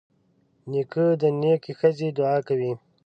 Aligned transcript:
نیکه 0.71 1.05
د 1.21 1.23
نیکې 1.41 1.73
ښځې 1.79 2.07
دعا 2.17 2.37
کوي. 2.47 2.73